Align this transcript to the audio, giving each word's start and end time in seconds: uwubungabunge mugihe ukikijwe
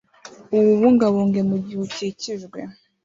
uwubungabunge 0.55 1.39
mugihe 1.49 1.79
ukikijwe 1.87 2.59